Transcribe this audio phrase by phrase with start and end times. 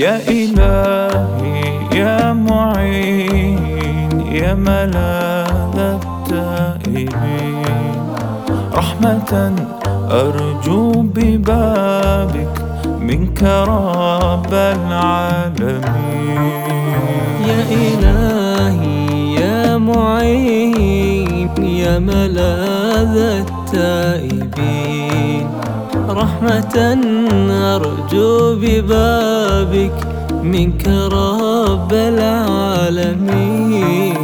[0.00, 1.60] يا إلهي
[1.92, 3.60] يا معين
[4.32, 7.52] يا ملاذ التائبين.
[8.74, 9.32] رحمة
[10.10, 12.54] أرجو ببابك
[13.00, 15.82] منك رب العالمين.
[17.50, 18.96] يا إلهي
[19.40, 24.80] يا معين يا ملاذ التائبين.
[26.10, 26.76] رحمة
[27.74, 29.98] أرجو ببابك
[30.42, 34.16] منك رب العالمين.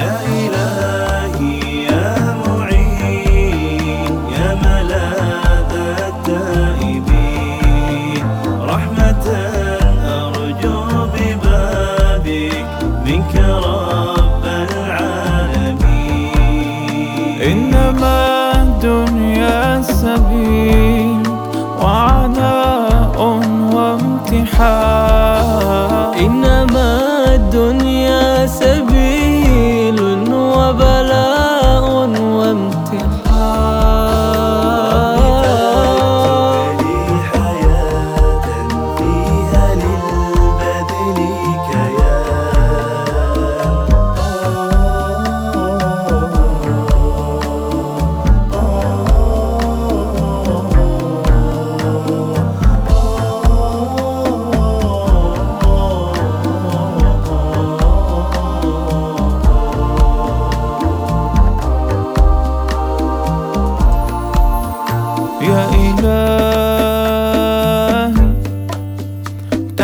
[0.00, 1.54] يا إلهي
[1.88, 2.08] يا
[2.44, 5.72] معين يا ملاذ
[6.08, 8.24] التائبين.
[8.72, 9.26] رحمة
[10.20, 10.78] أرجو
[11.14, 12.68] ببابك
[13.06, 16.18] منك رب العالمين.
[17.50, 18.18] إنما
[18.62, 20.85] الدنيا سبيل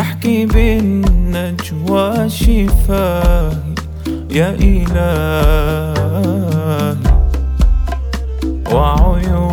[0.03, 3.75] تحكي بالنجوى شفاهي
[4.31, 4.97] يا إلهي.
[8.73, 9.47] وعيوني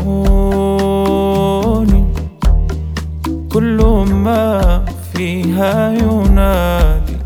[3.54, 3.80] كل
[4.26, 7.18] ما فيها ينادي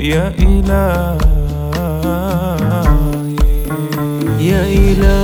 [0.00, 1.18] يا إلهي.
[4.40, 5.20] يا إلهي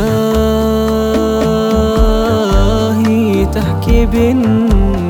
[3.46, 5.07] تحكي بالنجوى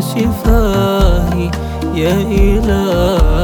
[0.00, 1.50] شفاهي
[1.94, 3.39] يا إلهي.